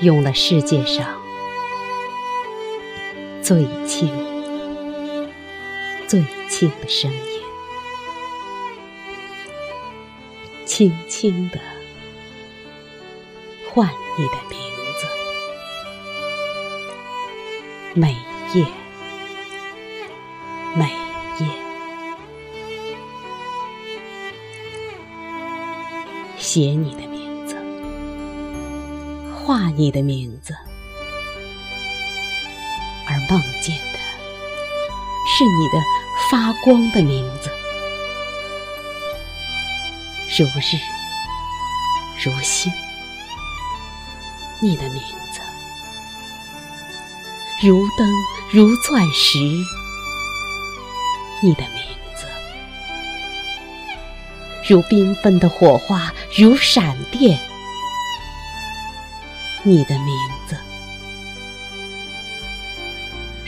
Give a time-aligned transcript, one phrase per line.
[0.00, 1.20] 用了世界上
[3.42, 4.12] 最轻、
[6.06, 7.20] 最轻的声音，
[10.66, 11.58] 轻轻地
[13.72, 14.58] 唤你的名
[14.98, 15.06] 字，
[17.94, 18.14] 每
[18.52, 18.66] 夜，
[20.74, 20.90] 每
[21.38, 21.48] 夜，
[26.36, 27.15] 写你的名。
[29.46, 30.56] 画你的名字，
[33.06, 33.98] 而梦见的
[35.24, 35.80] 是你的
[36.28, 37.48] 发光的名字，
[40.36, 40.76] 如日
[42.24, 42.72] 如星。
[44.60, 45.00] 你的名
[45.32, 45.40] 字，
[47.64, 48.12] 如灯
[48.50, 49.38] 如钻石。
[51.40, 51.84] 你的名
[52.16, 52.26] 字，
[54.66, 57.38] 如缤纷的火花，如闪电。
[59.66, 60.14] 你的名
[60.46, 60.56] 字，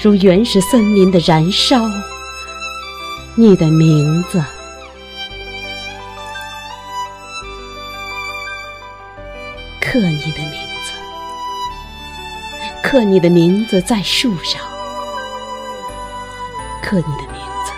[0.02, 1.88] 如原始森林的燃烧；
[3.36, 4.42] 你的名字，
[9.80, 10.92] 刻你的名字，
[12.82, 14.60] 刻你的名字在树上，
[16.82, 17.70] 刻你的名字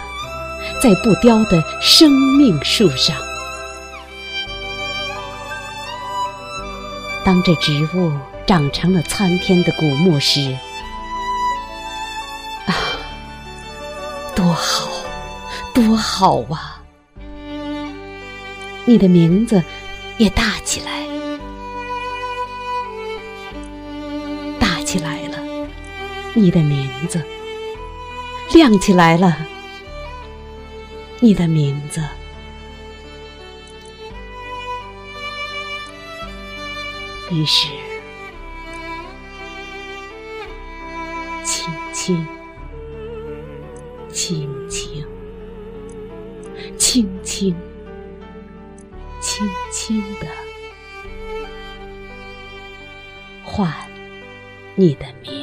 [0.80, 3.14] 在不凋的生命树上。
[7.24, 8.12] 当这植物
[8.46, 10.56] 长成了参天的古木时，
[12.66, 12.74] 啊，
[14.34, 14.88] 多好，
[15.74, 16.82] 多好啊！
[18.86, 19.62] 你的名字
[20.16, 21.06] 也大起来，
[24.58, 25.38] 大起来了，
[26.34, 27.22] 你的名字
[28.54, 29.36] 亮起来了，
[31.20, 32.02] 你的名字。
[37.32, 37.68] 于是，
[41.44, 42.26] 轻轻、
[44.08, 45.06] 轻轻、
[46.76, 47.54] 轻轻、
[49.20, 50.26] 轻轻的
[53.44, 53.72] 唤
[54.74, 55.39] 你的名。